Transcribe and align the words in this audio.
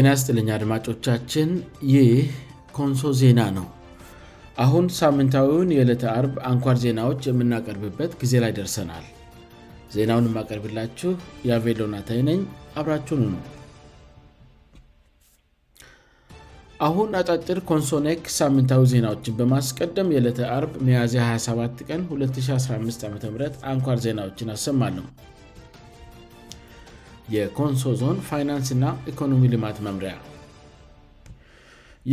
ኢናስጥልኛ 0.00 0.48
አድማጮቻችን 0.56 1.48
ይህ 1.94 2.10
ኮንሶ 2.76 3.00
ዜና 3.20 3.40
ነው 3.56 3.64
አሁን 4.64 4.84
ሳምንታዊውን 4.98 5.72
የዕለተ 5.74 6.04
አርብ 6.18 6.34
አንኳር 6.50 6.76
ዜናዎች 6.84 7.26
የምናቀርብበት 7.28 8.12
ጊዜ 8.20 8.32
ላይ 8.44 8.52
ደርሰናል 8.58 9.06
ዜናውን 9.94 10.26
የማቀርብላችሁ 10.28 11.10
የቬሎናታይ 11.48 12.20
ነኝ 12.28 12.40
አብራችን 12.82 13.24
አሁን 16.88 17.10
አጫጥር 17.20 17.58
ኮንሶኔክ 17.72 18.22
ሳምንታዊ 18.38 18.84
ዜናዎችን 18.94 19.38
በማስቀደም 19.40 20.12
የዕለተ 20.16 20.40
አርብ 20.56 20.72
ሚያዜ 20.88 21.16
27 21.26 21.84
ቀን 21.90 22.00
215 22.14 23.06
ዓም 23.10 23.18
አንኳር 23.74 24.00
ዜናዎችን 24.06 24.52
አሰማለም 24.56 25.08
የኮንሶ 27.34 27.82
ዞን 27.98 28.16
ፋይናንስና 28.28 28.84
ኢኮኖሚ 29.10 29.42
ልማት 29.52 29.76
መምሪያ 29.86 30.12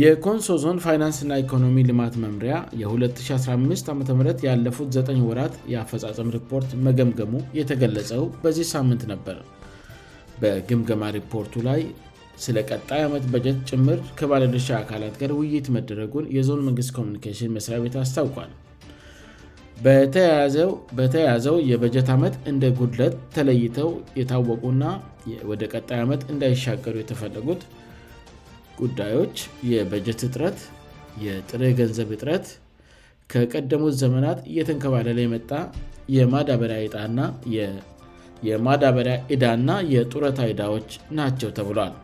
የኮንሶ 0.00 0.48
ዞን 0.62 0.78
ፋይናንስእና 0.84 1.36
ኢኮኖሚ 1.42 1.76
ልማት 1.88 2.14
መምሪያ 2.24 2.56
የ2015 2.80 3.90
ዓም 3.94 4.02
ያለፉት 4.48 4.90
9ኝ 4.98 5.18
ወራት 5.30 5.54
የአፈጻፀም 5.72 6.30
ሪፖርት 6.36 6.70
መገምገሙ 6.88 7.34
የተገለጸው 7.58 8.22
በዚህ 8.44 8.68
ሳምንት 8.74 9.02
ነበር 9.14 9.38
በግምገማ 10.44 11.02
ሪፖርቱ 11.18 11.54
ላይ 11.68 11.80
ስለ 12.46 12.56
ቀጣይ 12.70 13.00
ዓመት 13.08 13.24
በጀት 13.34 13.58
ጭምር 13.72 14.00
ከባለድርሻ 14.20 14.68
አካላት 14.82 15.16
ጋር 15.24 15.32
ውይይት 15.40 15.68
መደረጉን 15.78 16.30
የዞን 16.38 16.64
መንግስት 16.70 16.92
ኮሚኒኬሽን 17.00 17.54
መሥሪያ 17.58 17.80
ቤት 17.86 17.96
አስታውቋል 18.04 18.50
በተያያዘው 19.86 21.56
የበጀት 21.70 22.08
ዓመት 22.14 22.34
እንደ 22.50 22.64
ጉድለት 22.78 23.14
ተለይተው 23.34 23.90
የታወቁና 24.20 24.84
ወደ 25.50 25.62
ቀጣይ 25.72 26.00
ዓመት 26.04 26.22
እንዳይሻገሩ 26.32 26.94
የተፈለጉት 27.00 27.60
ጉዳዮች 28.80 29.34
የበጀት 29.72 30.20
እጥረት 30.28 30.58
የጥረ 31.26 31.62
ገንዘብ 31.80 32.08
እጥረት 32.16 32.46
ከቀደሙት 33.32 33.94
ዘመናት 34.02 34.38
እየተንከባለላ 34.50 35.18
የመጣ 35.26 35.60
የማዳበሪያ 38.48 39.14
ዕዳእና 39.34 39.70
የጡረታ 39.94 40.38
ይዳዎች 40.50 40.90
ናቸው 41.18 41.50
ተብሏል 41.58 41.94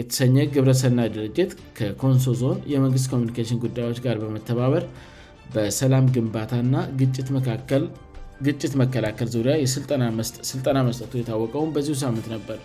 የተሰኘ 0.00 0.36
ግብረሰና 0.54 1.00
ድርጅት 1.16 1.50
ከኮንሶ 1.78 2.24
ዞን 2.42 2.58
የመንግስት 2.72 3.06
ኮሚኒኬሽን 3.12 3.58
ጉዳዮች 3.64 3.98
ጋር 4.06 4.16
በመተባበር 4.22 4.84
በሰላም 5.54 6.04
ግንባታና 6.16 6.74
ግጭት 8.46 8.74
መከላከል 8.82 9.28
ዙሪያ 9.36 9.54
የሥልጠና 9.62 10.78
መስጠቱ 10.90 11.12
የታወቀውን 11.22 11.72
በዚ 11.76 11.88
ሳምንት 12.04 12.28
ነበር 12.36 12.60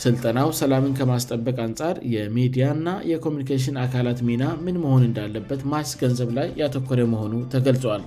ስልጠናው 0.00 0.48
ሰላምን 0.58 0.92
ከማስጠበቅ 0.96 1.54
አንጻር 1.66 1.96
የሚዲያ 2.14 2.64
እና 2.76 2.88
የኮሚኒኬሽን 3.10 3.76
አካላት 3.84 4.18
ሚና 4.28 4.44
ምን 4.64 4.76
መሆን 4.82 5.06
እንዳለበት 5.06 5.60
ማስገንዘብ 5.74 6.30
ላይ 6.38 6.48
ያተኮረ 6.60 7.00
መሆኑ 7.12 7.32
ተገልጿዋል 7.54 8.02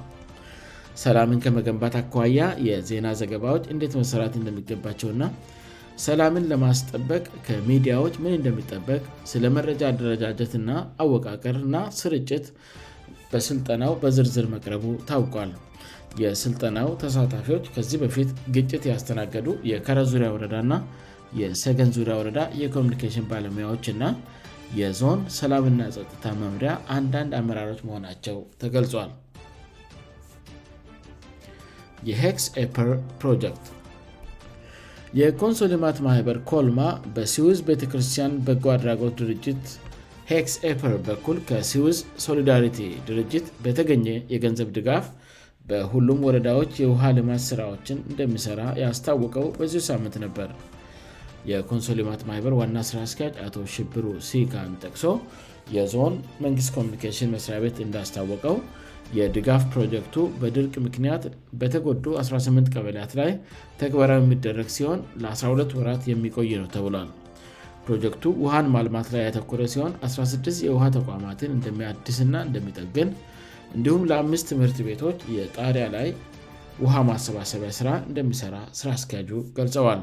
ሰላምን 1.03 1.39
ከመገንባት 1.45 1.93
አኳያ 2.01 2.43
የዜና 2.67 3.07
ዘገባዎች 3.21 3.65
እንዴት 3.73 3.93
መሠራት 4.01 4.33
እንደሚገባቸውና 4.41 5.23
ሰላምን 6.05 6.43
ለማስጠበቅ 6.49 7.23
ከሚዲያዎች 7.45 8.15
ምን 8.23 8.33
እንደምጠበቅ 8.37 9.01
ስለመረጃ 9.31 9.81
አደረጃጀትና 9.91 10.69
አወቃቀርና 11.03 11.75
ስርጭት 11.99 12.45
በስልጠናው 13.31 13.93
በዝርዝር 14.01 14.45
መቅረቡ 14.53 14.83
ታውቋል 15.09 15.51
የሥልጠናው 16.21 16.89
ተሳታፊዎች 17.01 17.65
ከዚህ 17.73 17.97
በፊት 18.03 18.29
ግጭት 18.55 18.83
ያስተናገዱ 18.91 19.47
የከረ 19.71 19.99
ዙሪያ 20.11 20.29
ወረዳእና 20.35 20.75
የሰገን 21.41 21.91
ዙሪያ 21.97 22.15
ወረዳ 22.19 22.39
የኮሚኒኬሽን 22.61 23.27
ባለሙያዎች 23.31 23.85
እና 23.93 24.03
የዞን 24.79 25.21
ሰላምና 25.39 25.81
ጸጥታ 25.97 26.23
መምሪያ 26.43 26.71
አንዳንድ 26.97 27.31
አመራሮች 27.41 27.81
መሆናቸው 27.89 28.39
ተገልጿል 28.63 29.11
የስ 32.09 32.43
ፐር 32.77 32.89
ፕሮክት 33.21 33.63
የኮንሶ 35.17 35.59
ሊማት 35.71 35.97
ማህበር 36.07 36.37
ኮልማ 36.49 36.79
በሲዊዝ 37.13 37.59
ቤተክርስቲያን 37.69 38.33
በጎ 38.47 38.65
አድራጎት 38.73 39.13
ድርጅት 39.21 39.63
ሄስፐር 40.31 40.93
በኩል 41.07 41.37
ከሲዊዝ 41.49 41.99
ሶሊዳሪቲ 42.25 42.77
ድርጅት 43.07 43.45
በተገኘ 43.65 44.05
የገንዘብ 44.33 44.69
ድጋፍ 44.75 45.05
በሁሉም 45.69 46.19
ወረዳዎች 46.27 46.73
የውኃ 46.83 47.01
ልማት 47.19 47.41
ሥራዎችን 47.47 47.97
እንደሚሠራ 48.11 48.61
ያስታወቀው 48.83 49.47
በዚሁ 49.57 49.81
ሳምንት 49.89 50.17
ነበር 50.25 50.51
የኮንሶ 51.51 51.89
ማት 52.09 52.21
ማህበር 52.29 52.53
ዋና 52.59 52.77
ሥራ 52.89 52.99
አስኪያጅ 53.07 53.35
አቶ 53.47 53.57
ሽብሩ 53.75 54.05
ሲካን 54.29 54.71
ጠቅሶ 54.83 55.05
የዞን 55.77 56.15
መንግስት 56.45 56.71
ኮሚኒኬሽን 56.77 57.33
መስሪያቤት 57.37 57.77
እንዳስታወቀው 57.87 58.55
የድጋፍ 59.17 59.61
ፕሮጀክቱ 59.73 60.15
በድርቅ 60.41 60.73
ምክንያት 60.87 61.23
በተጎዱ 61.59 62.03
18 62.23 62.67
ቀበልያት 62.75 63.11
ላይ 63.19 63.29
ተግባራዊ 63.81 64.19
የሚደረግ 64.25 64.67
ሲሆን 64.75 64.99
ለ12 65.23 65.71
ወራት 65.79 66.03
የሚቆይ 66.11 66.51
ነው 66.61 66.67
ተብሏል 66.75 67.09
ፕሮጀክቱ 67.85 68.23
ውሃን 68.43 68.67
ማልማት 68.75 69.07
ላይ 69.13 69.21
ያተኮረ 69.27 69.61
ሲሆን 69.73 69.93
16 70.07 70.49
የውሃ 70.67 70.83
ተቋማትን 70.97 71.51
እንደሚያድስና 71.57 72.35
እንደሚጠግን 72.47 73.09
እንዲሁም 73.77 74.05
ለአምስት 74.11 74.45
ትምህርት 74.51 74.77
ቤቶች 74.87 75.17
የጣሪያ 75.37 75.85
ላይ 75.95 76.07
ውሃ 76.83 76.95
ማሰባሰቢያ 77.09 77.69
ሥራ 77.79 77.89
እንደሚሠራ 78.09 78.55
ስራ 78.79 78.89
አስኪያጁ 78.97 79.31
ገልጸዋል 79.59 80.01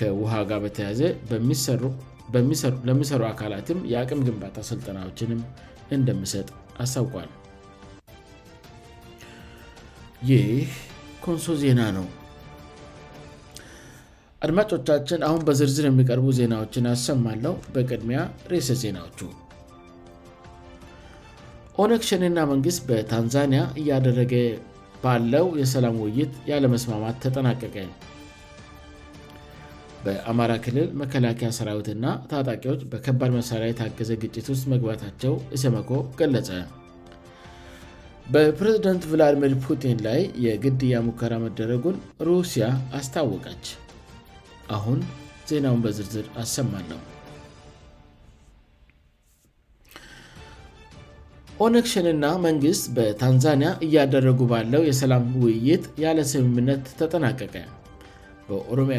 ከውሃ 0.00 0.32
ጋር 0.52 0.60
በተያዘ 0.66 1.00
ለሚሰሩ 2.88 3.20
አካላትም 3.32 3.80
የአቅም 3.94 4.24
ግንባታ 4.28 4.64
ሥልጠናዎችንም 4.70 5.42
እንደሚሰጥ 5.98 6.48
አስታውቋል 6.84 7.28
ይህ 10.30 10.68
ኮንሶ 11.24 11.46
ዜና 11.62 11.80
ነው 11.96 12.04
አድማጮቻችን 14.44 15.20
አሁን 15.26 15.40
በዝርዝር 15.48 15.84
የሚቀርቡ 15.88 16.26
ዜናዎችን 16.38 16.86
አሰማለው 16.92 17.54
በቅድሚያ 17.74 18.18
ሬሰ 18.52 18.68
ዜናዎቹ 18.82 19.18
ኦነክሽንና 21.82 22.38
መንግስት 22.52 22.80
በታንዛኒያ 22.90 23.62
እያደረገ 23.80 24.34
ባለው 25.04 25.46
የሰላም 25.60 25.96
ውይይት 26.04 26.32
ያለመስማማት 26.50 27.18
ተጠናቀቀ 27.24 27.76
በአማራ 30.06 30.52
ክልል 30.64 30.88
መከላከያ 31.02 31.50
ሰራዊትና 31.58 32.04
ታጣቂዎች 32.32 32.82
በከባድ 32.92 33.30
መሳሪያ 33.38 33.68
የታገዘ 33.72 34.10
ግጭት 34.24 34.48
ውስጥ 34.54 34.64
መግባታቸው 34.74 35.34
እሰመኮ 35.56 35.90
ገለጸ 36.20 36.48
በፕሬዚደንት 38.34 39.02
ቪላዲሚር 39.10 39.52
ፑቲን 39.64 39.98
ላይ 40.06 40.20
የግድያ 40.44 40.94
ሙከራ 41.08 41.34
መደረጉን 41.42 41.96
ሩሲያ 42.28 42.64
አስታወቀች 42.98 43.66
አሁን 44.76 44.98
ዜናውን 45.50 45.82
በዝርዝር 45.84 46.26
አሰማለው 46.42 47.00
ኦኔክሽንና 51.66 52.24
መንግሥት 52.46 52.84
በታንዛኒያ 52.96 53.68
እያደረጉ 53.86 54.40
ባለው 54.52 54.82
የሰላም 54.90 55.24
ውይይት 55.42 55.84
ያለ 56.04 56.18
ስምምነት 56.32 56.86
ተጠናቀቀ 57.02 57.54
በኦሮሚያ 58.48 58.96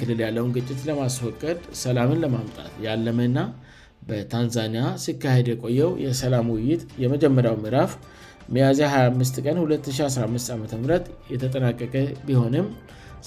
ክልል 0.00 0.16
ያለውን 0.24 0.52
ግጭት 0.56 0.80
ለማስወቀድ 0.88 1.60
ሰላምን 1.84 2.22
ለማምጣት 2.24 2.72
ያለምና 2.86 3.38
በታንዛኒያ 4.08 4.82
ሲካሄድ 5.04 5.46
የቆየው 5.52 5.90
የሰላም 6.04 6.46
ውይይት 6.54 6.82
የመጀመሪያው 7.02 7.56
ምዕራፍ 7.64 7.92
ሚያዚ 8.54 8.78
25 8.92 9.40
ቀን 9.46 9.56
2015 9.64 10.54
ዓም 10.54 10.62
የተጠናቀቀ 11.32 11.94
ቢሆንም 12.28 12.66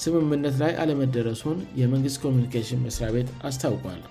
ስምምነት 0.02 0.54
ላይ 0.62 0.72
አለመደረሱን 0.82 1.58
የመንግስት 1.80 2.18
ኮሚኒኬሽን 2.24 2.82
መስሪያ 2.86 3.08
ቤት 3.16 3.28
አስታውቋል 3.48 4.02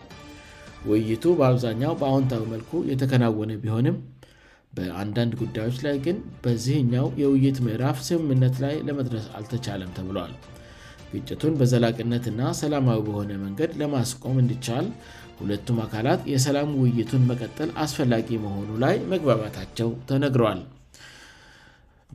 ውይይቱ 0.89 1.23
በአብዛኛው 1.39 1.93
በአዎንታዊ 1.99 2.43
መልኩ 2.53 2.71
የተከናወነ 2.91 3.51
ቢሆንም 3.63 3.97
በአንዳንድ 4.77 5.33
ጉዳዮች 5.41 5.77
ላይ 5.85 5.95
ግን 6.05 6.17
በዚህኛው 6.43 7.07
የውይይት 7.21 7.57
ምዕራፍ 7.65 7.97
ስምምነት 8.07 8.55
ላይ 8.63 8.75
ለመድረስ 8.87 9.25
አልተቻለም 9.39 9.91
ተብለል 9.97 10.33
ግጭቱን 11.11 11.53
በዘላቅነትእና 11.59 12.41
ሰላማዊ 12.61 12.99
በሆነ 13.07 13.31
መንገድ 13.45 13.71
ለማስቆም 13.81 14.37
እንድቻል 14.43 14.85
ሁለቱም 15.39 15.77
አካላት 15.85 16.21
የሰላም 16.33 16.69
ውይይቱን 16.81 17.23
መቀጠል 17.31 17.69
አስፈላጊ 17.85 18.27
መሆኑ 18.45 18.67
ላይ 18.83 18.95
መግባባታቸው 19.11 19.89
ተነግሯል 20.09 20.61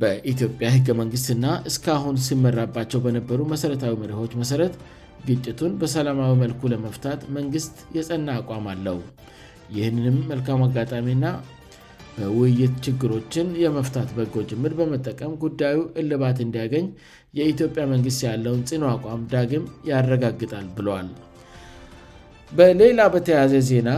በኢትዮጵያ 0.03 0.67
ህገ 0.77 0.89
መንግሥትና 1.01 1.47
እስካአሁን 1.71 2.17
ሲመራባቸው 2.27 3.01
በነበሩ 3.07 3.41
መሠረታዊ 3.53 3.95
መሪሆች 4.03 4.33
መሠረት 4.43 4.75
ግጭቱን 5.29 5.73
በሰላማዊ 5.81 6.33
መልኩ 6.45 6.61
ለመፍታት 6.73 7.21
መንግሥት 7.37 7.79
የጸና 7.97 8.29
አቋም 8.41 8.67
አለው 8.73 8.99
ይህንም 9.77 10.19
መልካም 10.33 10.61
አጋጣሚና 10.69 11.25
በውይይት 12.19 12.75
ችግሮችን 12.87 13.49
የመፍታት 13.65 14.09
በጎ 14.19 14.35
ጅምር 14.53 14.73
በመጠቀም 14.81 15.35
ጉዳዩ 15.45 15.79
እልባት 16.03 16.39
እንዲያገኝ 16.47 16.87
የኢትዮጵያ 17.41 17.83
መንግስት 17.95 18.23
ያለውን 18.31 18.65
ጽኖ 18.71 18.85
አቋም 18.97 19.25
ዳግም 19.35 19.65
ያረጋግጣል 19.93 20.67
ብለል 20.79 21.11
በሌ 22.59 22.81
ተዘዜና 23.29 23.91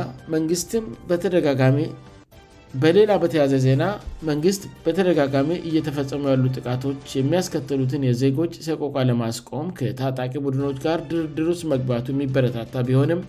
ተበሌላ 2.72 3.12
በተያዘ 3.22 3.52
ዜና 3.64 3.82
መንግስት 4.28 4.62
በተደጋጋሚ 4.84 5.48
እየተፈጸሙ 5.68 6.20
ያሉ 6.32 6.44
ጥቃቶች 6.56 7.04
የሚያስከተሉትን 7.18 8.02
የዜጎች 8.08 8.52
ሰቆቋ 8.66 8.94
ለማስቆም 9.08 9.66
ከታጣቂ 9.78 10.32
ቡድኖች 10.44 10.76
ጋር 10.84 10.98
ድርድርውስጥ 11.10 11.64
መግባቱ 11.72 12.06
የሚበረታታ 12.14 12.74
ቢሆንም 12.90 13.20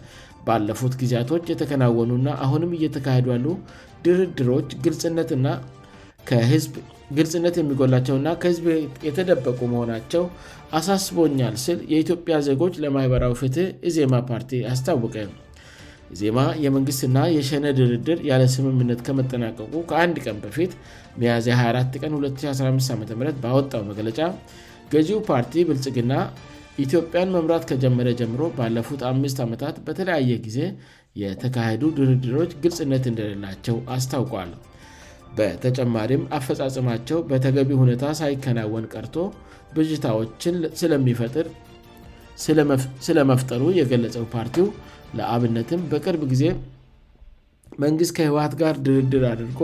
ባለፉት 0.48 0.96
ጊዜያቶች 1.02 1.44
የተከናወኑና 1.54 2.28
አሁንም 2.48 2.74
እየተካሄዱ 2.80 3.28
ያሉ 3.36 3.48
ድርድሮች 4.08 4.70
ግልጽነትና 4.88 5.48
ከህዝብ 6.30 6.74
ግልጽነት 7.18 7.56
የሚጎላቸውና 7.60 8.30
ከህዝብ 8.42 8.66
የተደበቁ 9.08 9.60
መሆናቸው 9.74 10.24
አሳስቦኛል 10.78 11.56
ስል 11.64 11.80
የኢትዮጵያ 11.94 12.36
ዜጎች 12.48 12.74
ለማኅበራዊ 12.84 13.34
ፍትሕ 13.42 13.68
ኢዜማ 13.90 14.14
ፓርቲ 14.30 14.52
አስታወቀ 14.74 15.16
ዜማ 16.20 16.40
የመንግሥትና 16.66 17.18
የሸነ 17.36 17.66
ድርድር 17.80 18.20
ያለ 18.30 18.46
ስምምነት 18.56 19.02
ከመጠናቀቁ 19.08 19.74
ከአንድ 19.90 20.16
ቀን 20.26 20.38
በፊት 20.46 20.72
ሚያ 21.20 21.34
24 21.50 22.00
ቀን 22.04 22.14
2015ዓም 22.22 23.22
ባወጣው 23.44 23.84
መግለጫ 23.92 24.20
ገዢው 24.94 25.20
ፓርቲ 25.30 25.54
ብልጽግና 25.70 26.14
ኢትዮጵያን 26.86 27.32
መምራት 27.36 27.64
ከጀመረ 27.70 28.10
ጀምሮ 28.22 28.42
ባለፉት 28.58 29.02
አምስት 29.12 29.40
ዓመታት 29.46 29.78
በተለያየ 29.88 30.34
ጊዜ 30.48 30.60
የተካሄዱ 31.24 31.82
ድርድሮች 32.00 32.52
ግልጽነት 32.66 33.06
እንደሌላቸው 33.12 33.78
አስታውቋል 33.96 34.52
በተጨማሪም 35.38 36.24
አፈፃጽማቸው 36.38 37.20
በተገቢ 37.30 37.70
ሁኔታ 37.82 38.06
ሳይከናወን 38.20 38.86
ቀርቶ 38.94 39.16
ብጅታዎችን 39.76 40.56
ስለሚፈጥር 40.82 41.48
ስለመፍጠሩ 43.08 43.64
የገለጸው 43.80 44.24
ፓርቲው 44.36 44.68
ለአብነትም 45.18 45.82
በቅርብ 45.92 46.22
ጊዜ 46.34 46.44
መንግስት 47.84 48.14
ከህወት 48.18 48.54
ጋር 48.62 48.76
ድርድር 48.86 49.24
አድርጎ 49.32 49.60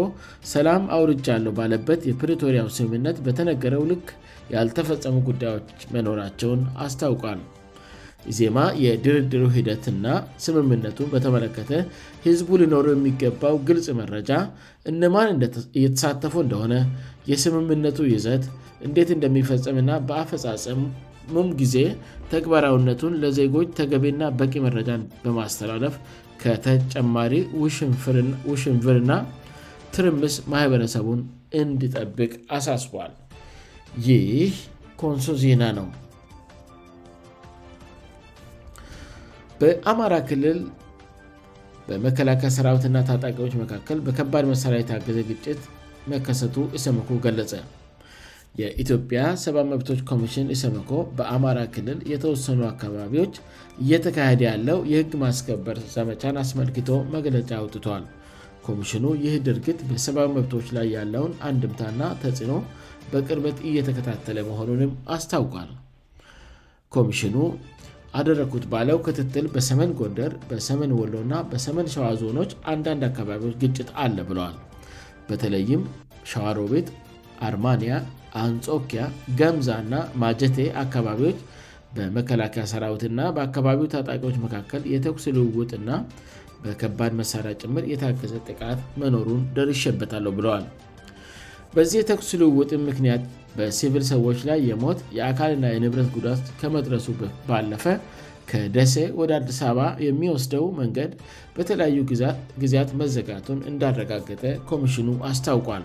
ሰላም 0.53 0.83
አውርጃ 0.97 1.25
ያለው 1.35 1.53
ባለበት 1.59 2.01
የፕሪቶሪያው 2.09 2.67
ስምምነት 2.77 3.17
በተነገረው 3.25 3.83
ልክ 3.91 4.07
ያልተፈጸሙ 4.55 5.15
ጉዳዮች 5.29 5.79
መኖራቸውን 5.95 6.61
አስታውቃል 6.85 7.39
ዜማ 8.37 8.57
የድርድሩ 8.83 9.41
ሂደትና 9.55 10.05
ስምምነቱ 10.45 10.97
በተመለከተ 11.11 11.71
ህዝቡ 12.25 12.49
ሊኖሩ 12.61 12.85
የሚገባው 12.93 13.55
ግልጽ 13.67 13.87
መረጃ 13.99 14.31
እንማን 14.91 15.29
እየተሳተፉ 15.79 16.33
እንደሆነ 16.45 16.75
የስምምነቱ 17.31 17.99
ይዘት 18.13 18.43
እንዴት 18.87 19.09
እንደሚፈጸምና 19.15 19.91
በአፈፃፀሙም 20.07 21.47
ጊዜ 21.61 21.75
ተግባራውነቱን 22.33 23.17
ለዜጎች 23.23 23.69
ተገቤና 23.79 24.21
በቂ 24.41 24.53
መረጃን 24.67 25.03
በማስተላለፍ 25.25 25.95
ከተጨማሪ 26.43 27.33
ውሽንፍርና 28.49 29.11
ትርምስ 29.97 30.35
ማህበረሰቡን 30.53 31.21
እንድጠብቅ 31.63 32.31
አሳስቧል 32.57 33.13
ይህ 34.09 34.55
ኮንሶ 35.01 35.29
ዜና 35.43 35.63
ነው 35.77 35.87
በአማራ 39.61 40.15
ክልል 40.29 40.57
በመከላከያ 41.85 42.49
ሰራዊትና 42.55 42.97
ታጣቂዎች 43.09 43.53
መካከል 43.61 43.97
በከባድ 44.05 44.45
መሠሪያ 44.51 44.79
የታገዘ 44.81 45.19
ግጭት 45.29 45.61
መከሰቱ 46.11 46.55
እሰመኮ 46.77 47.07
ገለጸ 47.25 47.53
የኢትዮጵያ 48.59 49.21
ሰብዊ 49.43 49.61
መብቶች 49.71 49.99
ኮሚሽን 50.11 50.47
እሰምኮ 50.55 50.91
በአማራ 51.17 51.59
ክልል 51.75 51.99
የተወሰኑ 52.11 52.61
አካባቢዎች 52.71 53.33
እየተካሄደ 53.85 54.41
ያለው 54.49 54.79
የህግ 54.91 55.11
ማስከበር 55.23 55.79
ዘመቻን 55.95 56.39
አስመልክቶ 56.43 56.89
መግለጫ 57.15 57.49
አውጥቷል 57.61 58.05
ኮሚሽኑ 58.67 59.05
ይህ 59.25 59.35
ድርጊት 59.47 59.81
በሰብዊ 59.89 60.25
መብቶች 60.37 60.69
ላይ 60.77 60.87
ያለውን 60.97 61.33
አንድምታና 61.49 62.01
ተጽዕኖ 62.23 62.53
በቅርበት 63.11 63.59
እየተከታተለ 63.69 64.39
መሆኑንም 64.51 64.93
አስታውቋልሚ 65.15 65.75
አደረግኩት 68.19 68.65
ባለው 68.73 68.97
ክትትል 69.05 69.45
በሰመን 69.55 69.91
ጎንደር 69.99 70.31
በሰመን 70.49 70.91
ወሎ 70.99 71.13
ና 71.31 71.41
በሰመን 71.51 71.87
ሸዋ 71.95 72.05
ዞኖች 72.21 72.51
አንዳንድ 72.73 73.03
አካባቢዎች 73.09 73.55
ግጭት 73.63 73.89
አለ 74.03 74.17
ብለዋል 74.29 74.55
በተለይም 75.29 75.83
ሸዋሮቤት 76.31 76.89
አርማኒያ 77.49 77.93
አንጾኪያ 78.45 79.01
ገምዛ 79.39 79.69
ና 79.91 79.95
ማጀቴ 80.23 80.57
አካባቢዎች 80.83 81.39
በመከላከያ 81.97 82.63
ሠራዊትእና 82.71 83.19
በአካባቢው 83.35 83.91
ታጣቂዎች 83.93 84.35
መካከል 84.47 84.81
የተኩስ 84.93 85.25
ልውውጥና 85.37 85.91
በከባድ 86.63 87.11
መሣሪያ 87.21 87.53
ጭምር 87.63 87.83
የታገዘ 87.93 88.33
ጥቃት 88.49 88.79
መኖሩን 89.03 89.41
ደር 89.57 89.69
ይሸበታለሁ 89.75 90.31
ብለዋል 90.39 90.65
በዚህ 91.77 91.97
የተኩስ 92.01 92.29
ልውውጥ 92.41 92.69
ምክንያት 92.89 93.23
በሲቪል 93.57 94.03
ሰዎች 94.13 94.39
ላይ 94.49 94.59
የሞት 94.69 94.99
የአካልና 95.17 95.65
የንብረት 95.73 96.07
ጉዳት 96.15 96.45
ከመድረሱ 96.59 97.05
ባለፈ 97.49 97.83
ከደሴ 98.49 98.93
ወደ 99.19 99.31
አዲስ 99.37 99.59
አበባ 99.69 99.79
የሚወስደው 100.05 100.65
መንገድ 100.79 101.11
በተለያዩ 101.55 101.97
ጊዜያት 102.63 102.91
መዘጋቱን 103.01 103.59
እንዳረጋገጠ 103.71 104.43
ኮሚሽኑ 104.69 105.09
አስታውቋል 105.29 105.83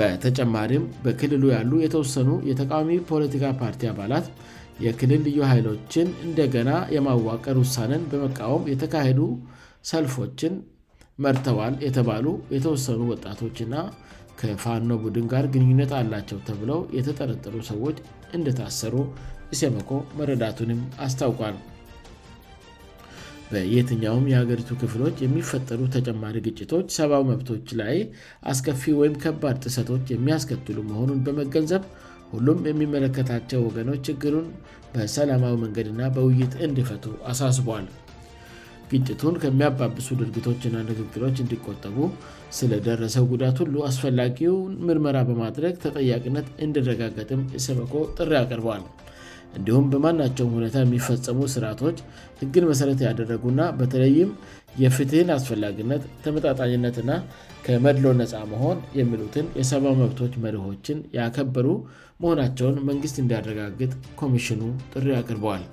በተጨማሪም 0.00 0.84
በክልሉ 1.06 1.42
ያሉ 1.56 1.72
የተወሰኑ 1.84 2.30
የተቃዋሚ 2.50 2.92
ፖለቲካ 3.10 3.44
ፓርቲ 3.62 3.82
አባላት 3.92 4.28
የክልል 4.86 5.20
ልዩ 5.28 5.38
ኃይሎችን 5.52 6.06
እንደገና 6.26 6.70
የማዋቀር 6.98 7.58
ውሳነን 7.64 8.04
በመቃወም 8.12 8.68
የተካሄዱ 8.74 9.20
ሰልፎችን 9.92 10.54
መርተዋል 11.24 11.74
የተባሉ 11.86 12.28
የተወሰኑ 12.56 13.00
ወጣቶችእና 13.14 13.74
ከፋኖ 14.40 14.90
ቡድን 15.02 15.26
ጋር 15.32 15.44
ግንኙነት 15.54 15.92
አላቸው 16.00 16.38
ተብለው 16.48 16.80
የተጠረጠሩ 16.98 17.54
ሰዎች 17.70 17.96
እንደታሰሩ 18.36 18.94
ኢሴመኮ 19.54 19.90
መረዳቱንም 20.18 20.80
አስታውቋል 21.06 21.56
በየትኛውም 23.52 24.28
የሀገሪቱ 24.32 24.70
ክፍሎች 24.82 25.16
የሚፈጠሩ 25.24 25.80
ተጨማሪ 25.96 26.36
ግጭቶች 26.46 26.86
ሰብዊ 26.98 27.20
መብቶች 27.30 27.66
ላይ 27.80 27.96
አስከፊ 28.52 28.84
ወይም 29.00 29.14
ከባድ 29.24 29.58
ጥሰቶች 29.66 30.06
የሚያስከትሉ 30.14 30.78
መሆኑን 30.92 31.20
በመገንዘብ 31.26 31.84
ሁሉም 32.32 32.60
የሚመለከታቸው 32.70 33.60
ወገኖች 33.68 34.00
ችግሩን 34.10 34.48
በሰላማዊ 34.94 35.54
መንገድ 35.66 35.90
ና 36.00 36.08
በውይይት 36.16 36.54
እንድፈቱ 36.68 37.04
አሳስበል 37.32 37.86
ግጭቱን 38.92 39.34
ከሚያባብሱ 39.42 40.06
ድርጊቶችእና 40.20 40.76
ንግግሎች 40.90 41.36
እንዲቆጠቡ 41.44 41.96
ስለደረሰው 42.58 43.24
ጉዳት 43.32 43.56
ሁሉ 43.62 43.76
አስፈላጊውን 43.90 44.72
ምርመራ 44.88 45.16
በማድረግ 45.28 45.74
ተጠያቅነት 45.84 46.46
እንዲረጋገጥም 46.66 47.42
የስመኮ 47.54 47.94
ጥሪ 48.18 48.32
አቅርበዋል 48.42 48.84
እንዲሁም 49.58 49.84
በማናቸው 49.92 50.46
ሁኔታ 50.56 50.76
የሚፈጸሙ 50.82 51.40
ስርዓቶች 51.52 51.98
ህግል 52.40 52.64
መሠረት 52.70 53.00
ያደረጉና 53.06 53.60
በተለይም 53.80 54.30
የፍትህን 54.82 55.28
አስፈላጊነት 55.36 56.02
ተመጣጣኝነትና 56.24 57.10
ከመድሎ 57.66 58.06
ነፃ 58.20 58.34
መሆን 58.52 58.78
የሚሉትን 59.00 59.46
የሰባመብቶች 59.60 60.34
መሪሆችን 60.46 60.98
ያከበሩ 61.18 61.68
መሆናቸውን 62.24 62.82
መንግስት 62.90 63.16
እንዲያረጋግጥ 63.24 63.92
ኮሚሽኑ 64.22 64.60
ጥሪ 64.94 65.06
አቅርበዋል 65.20 65.64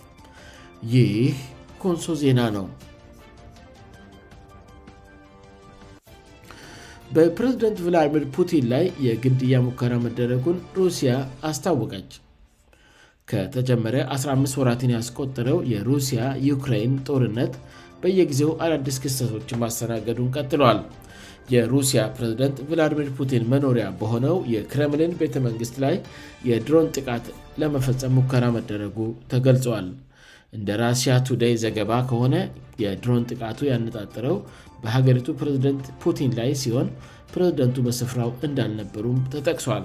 ይህ 0.96 1.36
ኮንሶ 1.84 2.08
ዜና 2.24 2.40
ነው 2.58 2.66
በፕሬዝደንት 7.16 7.78
ቪላድሚር 7.86 8.24
ፑቲን 8.36 8.66
ላይ 8.74 8.86
የግድያ 9.06 9.56
ሙከራ 9.64 9.94
መደረጉን 10.04 10.58
ሩሲያ 10.78 11.12
አስታወቀች 11.50 12.12
ከተጀመረ 13.30 13.96
15 14.18 14.60
ወራን 14.60 14.94
ያስቆጠረው 14.96 15.58
የሩሲያ 15.72 16.22
ዩክራይን 16.50 16.94
ጦርነት 17.08 17.56
በየጊዜው 18.04 18.52
አዳዲስ 18.66 18.98
ክሰቶችን 19.06 19.62
ማስሰናገዱን 19.64 20.32
ቀጥለዋል 20.36 20.80
የሩሲያ 21.56 22.02
ፕሬዝደንት 22.16 22.58
ቪላድሚር 22.70 23.10
ፑቲን 23.18 23.44
መኖሪያ 23.56 23.86
በሆነው 24.00 24.38
የክሬምሊን 24.56 25.18
ቤተመንግሥት 25.24 25.78
ላይ 25.86 25.96
የድሮን 26.52 26.90
ጥቃት 26.98 27.28
ለመፈጸም 27.64 28.16
ሙከራ 28.20 28.44
መደረጉ 28.58 28.98
ተገልጿዋል 29.34 29.90
እንደ 30.58 30.70
ራሲያ 30.86 31.12
ቱዴይ 31.28 31.54
ዘገባ 31.66 31.92
ከሆነ 32.12 32.36
የድሮን 32.86 33.26
ጥቃቱ 33.32 33.60
ያነጣጥረው 33.74 34.38
በሀገሪቱ 34.84 35.28
ፕሬዝደንት 35.40 35.86
ፑቲን 36.04 36.32
ላይ 36.40 36.52
ሲሆን 36.62 36.88
ፕሬዝደንቱ 37.34 37.76
በስፍራው 37.88 38.32
እንዳልነበሩም 38.48 39.18
ተጠቅሷል 39.34 39.84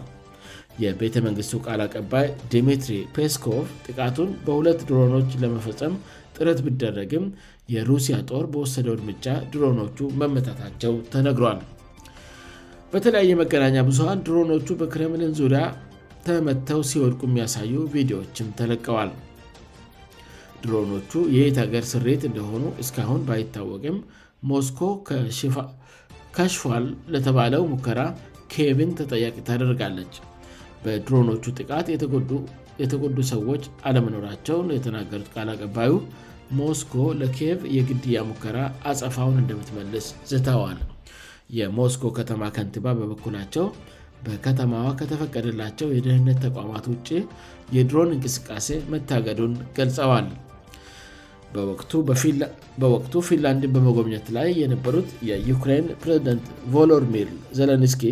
የቤተመንግሥቱ 0.85 1.53
ቃል 1.67 1.81
አቀባይ 1.85 2.27
ዲሚትሪ 2.53 2.95
ፔስኮቭ 3.17 3.67
ጥቃቱን 3.87 4.31
በሁለት 4.47 4.81
ድሮኖች 4.89 5.31
ለመፈፀም 5.43 5.95
ጥረት 6.37 6.59
ብደረግም 6.67 7.27
የሩሲያ 7.75 8.17
ጦር 8.31 8.45
በወሰደው 8.55 8.97
እድምጫ 8.97 9.25
ድሮኖቹ 9.53 9.99
መመጣታቸው 10.23 10.95
ተነግሯል 11.15 11.61
በተለያየ 12.95 13.31
መገናኛ 13.43 13.77
ብዙሃን 13.91 14.23
ድሮኖቹ 14.27 14.69
በክረምልን 14.83 15.33
ዙሪያ 15.41 15.63
ተመተው 16.27 16.83
ሲወድቁ 16.91 17.21
የሚያሳዩ 17.31 17.73
ቪዲዮዎችም 17.95 18.49
ተለቀዋል 18.61 19.11
ድሮኖቹ 20.67 21.11
የየት 21.37 21.57
ሀገር 21.65 21.85
ስሪት 21.93 22.23
እንደሆኑ 22.29 22.63
እስካሁን 22.83 23.21
ባይታወቅም 23.29 23.97
ሞስኮ 24.51 24.81
ከሽፏል 26.37 26.87
ለተባለው 27.15 27.63
ሙከራ 27.73 28.01
ኬብን 28.53 28.91
ተጠያቂ 29.01 29.37
ታደርጋለች 29.49 30.15
በድሮኖቹ 30.85 31.45
ጥቃት 31.59 31.87
የተጎዱ 32.85 33.17
ሰዎች 33.33 33.63
አለመኖራቸውን 33.89 34.71
የተናገሩት 34.79 35.29
ቃል 35.35 35.49
አቀባዩ 35.55 35.93
ሞስኮ 36.59 36.95
ለኬቭ 37.21 37.61
የግድያ 37.77 38.19
ሙከራ 38.31 38.59
አፀፋውን 38.91 39.41
እንደምትመልስ 39.43 40.07
ዝተዋል 40.31 40.79
የሞስኮ 41.59 42.05
ከተማ 42.19 42.43
ከንቲባ 42.57 42.87
በበኩላቸው 43.01 43.67
በከተማዋ 44.27 44.87
ከተፈቀደላቸው 45.01 45.89
የደህንነት 45.97 46.39
ተቋማት 46.47 46.85
ውጭ 46.93 47.09
የድሮን 47.77 48.15
እንቅስቃሴ 48.17 48.69
መታገዱን 48.93 49.53
ገልጸዋል 49.77 50.29
በወቅቱ 52.79 53.13
ፊንላንድን 53.29 53.73
በመጎብኘት 53.75 54.27
ላይ 54.37 54.49
የነበሩት 54.63 55.09
የዩክራን 55.29 55.87
ፕሬዝደንት 56.03 56.47
ቮሎድሚል 56.75 57.31
ዘለንስኪ 57.59 58.03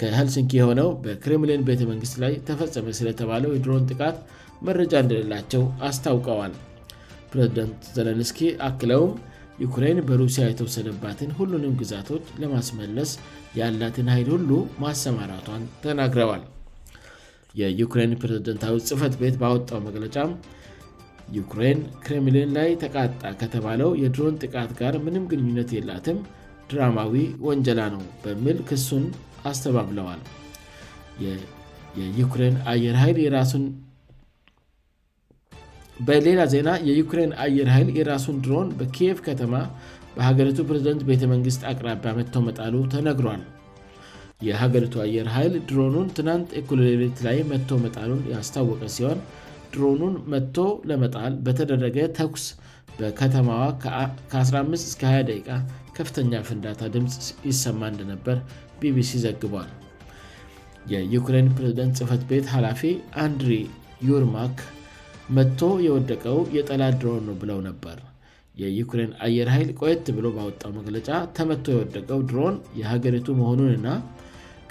ከሃልሲንኪ 0.00 0.52
የሆነው 0.60 0.88
በክሪምሊን 1.04 1.66
ቤተመንግስት 1.68 2.14
ላይ 2.22 2.32
ተፈጸመ 2.48 2.94
ስለተባለው 2.98 3.50
የድሮን 3.56 3.86
ጥቃት 3.92 4.16
መረጃ 4.66 4.92
እንደሌላቸው 5.04 5.62
አስታውቀዋል 5.88 6.54
ፕሬዝደንት 7.32 7.82
ዘለንስኪ 7.96 8.40
አክለውም 8.68 9.12
ዩክሬን 9.64 9.98
በሩሲያ 10.08 10.44
የተወሰደባትን 10.48 11.30
ሁሉንም 11.38 11.74
ግዛቶች 11.80 12.24
ለማስመለስ 12.42 13.10
ያላትን 13.60 14.08
ሀይል 14.14 14.28
ሁሉ 14.34 14.50
ማሰማራቷን 14.82 15.62
ተናግረዋል 15.84 16.42
የዩክሬን 17.60 18.12
ፕሬዝደንታዊ 18.20 18.76
ጽፈት 18.90 19.14
ቤት 19.22 19.34
ባወጣው 19.42 19.80
መግለጫም 19.88 20.30
ዩክሬን 21.36 21.78
ክሬምሊን 22.04 22.50
ላይ 22.58 22.70
ተቃጣ 22.82 23.22
ከተባለው 23.40 23.90
የድሮን 24.02 24.38
ጥቃት 24.44 24.70
ጋር 24.80 24.94
ምንም 25.04 25.24
ግንኙነት 25.32 25.70
የላትም 25.76 26.18
ድራማዊ 26.70 27.14
ወንጀላ 27.46 27.80
ነው 27.94 28.02
በሚል 28.24 28.58
ክሱን 28.70 29.04
አስተባብለዋል 29.50 30.20
በሌላ 36.06 36.38
ዜና 36.52 36.68
የዩክሬን 36.86 37.32
አየር 37.44 37.68
ኃይል 37.72 37.88
የራሱን 37.98 38.36
ድሮን 38.44 38.68
በኪየቭ 38.78 39.18
ከተማ 39.26 39.52
በሀገሪቱ 40.14 40.58
ፕሬዝደንት 40.68 41.02
ቤተመንግስት 41.10 41.62
አቅራቢያ 41.70 42.10
መቶ 42.18 42.32
መጣሉ 42.46 42.74
ተነግሯል 42.94 43.42
የሀገሪቱ 44.48 44.94
አየር 45.04 45.28
ኃይል 45.34 45.52
ድሮኑን 45.68 46.08
ትናንት 46.16 46.50
ኮሎት 46.70 47.20
ላይ 47.26 47.38
መቶ 47.52 47.68
መጣሉን 47.84 48.20
ያስታወቀ 48.32 48.80
ሲሆን 48.96 49.20
ድሮኑን 49.74 50.14
መቶ 50.32 50.56
ለመጣል 50.88 51.34
በተደረገ 51.44 51.98
ተኩስ 52.18 52.44
በከተማዋ 52.96 53.60
ከ15-20 54.32 55.14
ደቂ 55.30 55.46
ከፍተኛ 55.96 56.32
ፍንዳታ 56.48 56.80
ድምፅ 56.94 57.14
ይሰማ 57.48 57.80
እንደነበር 57.92 58.36
ቢቢሲ 58.80 59.12
ዘግቧል 59.24 59.70
የዩክሬን 60.92 61.48
ፕሬዝደንት 61.56 61.96
ጽህፈት 62.00 62.22
ቤት 62.30 62.46
ኃላፊ 62.54 62.80
አንድሪ 63.24 63.52
ዩርማክ 64.08 64.58
መቶ 65.36 65.60
የወደቀው 65.86 66.38
የጠላት 66.56 66.94
ድሮን 67.02 67.22
ነው 67.28 67.36
ብለው 67.42 67.58
ነበር 67.68 67.98
የዩክሬን 68.62 69.12
አየር 69.26 69.48
ኃይል 69.54 69.68
ቆየት 69.80 70.06
ብሎ 70.16 70.26
ባወጣው 70.36 70.72
መግለጫ 70.78 71.08
ተመቶ 71.36 71.64
የወደቀው 71.74 72.18
ድሮን 72.30 72.56
የሀገሪቱ 72.80 73.28
መሆኑን 73.40 73.72
ና 73.86 73.94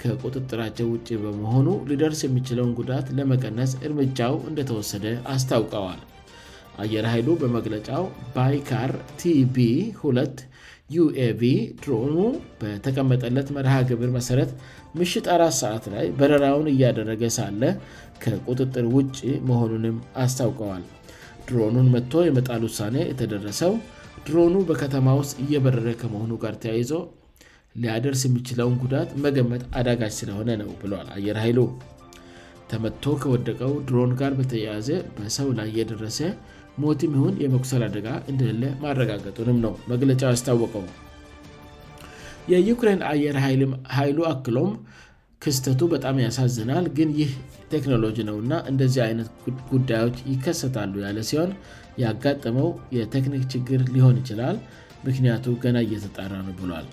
ከቁጥጥራቸው 0.02 0.86
ውጭ 0.94 1.08
በመሆኑ 1.24 1.68
ሊደርስ 1.90 2.20
የሚችለውን 2.24 2.72
ጉዳት 2.78 3.06
ለመቀነስ 3.18 3.72
እርምጃው 3.86 4.34
እንደተወሰደ 4.50 5.04
አስታውቀዋል 5.34 6.00
አየር 6.82 7.06
ኃይሉ 7.12 7.28
በመግለጫው 7.42 8.04
ባይካር 8.36 8.92
ቲቢ2 9.20 10.26
uaቢ 11.02 11.42
ድሮኑ 11.82 12.16
በተቀመጠለት 12.60 13.48
መርሃ 13.56 13.74
ግብር 13.90 14.08
መሠረት 14.16 14.50
ምሽት 15.00 15.26
አት 15.34 15.42
ሰዓት 15.60 15.84
ላይ 15.94 16.06
በረራውን 16.18 16.66
እያደረገ 16.72 17.22
ሳለ 17.36 17.62
ከቁጥጥር 18.24 18.86
ውጭ 18.96 19.16
መሆኑንም 19.50 19.96
አስታውቀዋል 20.24 20.84
ድሮኑን 21.46 21.88
መጥቶ 21.94 22.12
የመጣል 22.28 22.62
ውሳኔ 22.68 22.96
የተደረሰው 23.12 23.72
ድሮኑ 24.26 24.54
በከተማ 24.70 25.06
ውስጥ 25.22 25.34
እየበረረ 25.44 25.86
ከመሆኑ 26.02 26.32
ጋር 26.44 26.54
ተያይዘ 26.64 26.90
ሊያደርስ 27.82 28.22
የሚችለውን 28.26 28.74
ጉዳት 28.82 29.10
መገመት 29.24 29.62
አዳጋጅ 29.80 30.12
ስለሆነ 30.20 30.48
ነው 30.62 30.70
ብል 30.80 30.92
አየር 31.16 31.36
ሀይሉ 31.42 31.58
ተመቶ 32.70 33.04
ከወደቀው 33.22 33.72
ድሮን 33.88 34.10
ጋር 34.20 34.32
በተያያዘ 34.40 34.88
በሰው 35.16 35.48
ላይ 35.58 35.68
እየደረሰ 35.72 36.18
ሞትም 36.82 37.14
ሁን 37.22 37.32
የመኩሰል 37.44 37.82
አደጋ 37.86 38.08
እንደሌለ 38.32 38.62
ማረጋገንም 38.82 39.58
ነው 39.64 39.72
መግለጫው 39.92 40.30
ያስታወቀው 40.34 40.84
የዩክሬን 42.52 43.00
አየር 43.12 43.36
ሀይሉ 43.98 44.18
አክሎም 44.32 44.70
ክስተቱ 45.44 45.80
በጣም 45.94 46.16
ያሳዘናል 46.24 46.84
ግን 46.96 47.10
ይህ 47.20 47.30
ቴክኖሎጂ 47.72 48.16
ነውእና 48.30 48.54
እንደዚህ 48.70 49.02
አይነት 49.08 49.28
ጉዳዮች 49.72 50.16
ይከሰታሉ 50.32 50.94
ያለ 51.06 51.20
ሲሆን 51.30 51.52
ያጋጠመው 52.04 52.68
የቴክኒክ 52.98 53.44
ችግር 53.54 53.80
ሊሆን 53.96 54.18
ይችላል 54.22 54.58
ምክንያቱ 55.08 55.46
ገና 55.64 55.76
እየተጠራ 55.86 56.32
ነው 56.48 56.54
ብሏል 56.60 56.88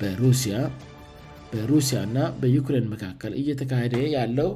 በሩሲያእና 0.00 2.18
በዩክሬን 2.40 2.86
መካከል 2.94 3.32
እየተካሄደ 3.40 3.96
ያለው 4.16 4.50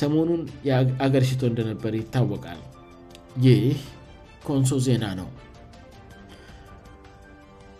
ሰሞኑን 0.00 0.40
አገርሽቶ 1.06 1.42
እንደነበር 1.50 1.92
ይታወቃል 2.02 2.60
ይህ 3.46 3.64
ኮንሶ 4.48 4.72
ዜና 4.86 5.04
ነው 5.20 5.28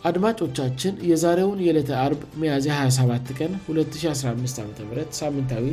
አድማጮቻችን 0.09 0.93
የዛሬውን 1.11 1.61
የዕሌተ 1.67 1.91
አብ 2.03 2.21
ሚያዝ 2.41 2.67
27 2.75 3.33
ቀን 3.39 3.53
2015 3.73 4.61
ዓም 4.65 4.71
ሳምንታዊ 5.21 5.67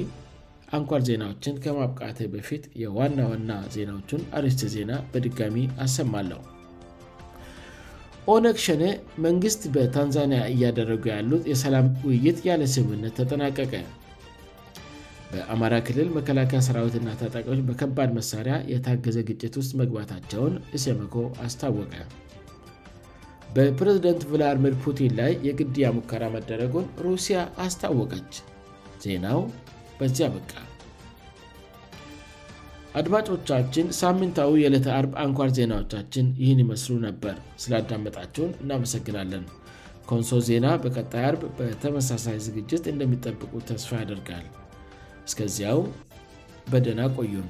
አንኳር 0.77 1.01
ዜናዎችን 1.09 1.59
ከማብቃት 1.65 2.19
በፊት 2.33 2.63
የዋና 2.83 3.19
ዋና 3.31 3.51
ዜናዎቹን 3.77 4.23
አርስት 4.39 4.61
ዜና 4.75 4.91
በድጋሚ 5.13 5.55
አሰማለሁ 5.85 6.39
ኦነክሸነ 8.33 8.83
መንግስት 9.25 9.61
በታንዛኒያ 9.73 10.39
እያደረጉ 10.53 11.03
ያሉት 11.15 11.43
የሰላም 11.51 11.87
ውይይት 12.07 12.39
ያለ 12.49 12.61
ስምነት 12.75 13.13
ተጠናቀቀ 13.19 13.73
በአማራ 15.31 15.75
ክልል 15.87 16.09
መከላከያ 16.17 16.59
ሠራዊትና 16.67 17.07
ተጣቂዮች 17.21 17.61
በከባድ 17.69 18.09
መሳሪያ 18.19 18.55
የታገዘ 18.73 19.17
ግጭት 19.29 19.53
ውስጥ 19.61 19.71
መግባታቸውን 19.81 20.53
እሴመኮ 20.77 21.15
አስታወቀ 21.45 21.93
በፕሬዝደንት 23.57 24.23
ቫላዲሚር 24.31 24.75
ፑቲን 24.85 25.13
ላይ 25.21 25.33
የግድያ 25.47 25.87
ሙከራ 25.97 26.23
መደረጉን 26.37 26.87
ሩሲያ 27.07 27.37
አስታወቀች 27.67 28.33
ዜናው 29.05 29.41
በዚህ 29.99 30.25
አበቃ 30.29 30.53
አድማጮቻችን 32.99 33.87
ሳምንታዊ 34.01 34.51
የዕለተ 34.59 34.87
አርብ 34.97 35.13
አንኳር 35.23 35.49
ዜናዎቻችን 35.57 36.25
ይህን 36.41 36.59
ይመስሉ 36.63 36.93
ነበር 37.07 37.33
ስላዳመጣቸውን 37.63 38.53
እናመሰግናለን 38.63 39.43
ከንሶ 40.09 40.31
ዜና 40.49 40.67
በቀጣይ 40.83 41.23
አርብ 41.29 41.41
በተመሳሳይ 41.57 42.37
ዝግጅት 42.47 42.85
እንደሚጠብቁ 42.93 43.51
ተስፋ 43.71 43.91
ያደርጋል 44.03 44.47
እስከዚያው 45.29 45.81
በደና 46.71 47.01
ቆዩም 47.17 47.49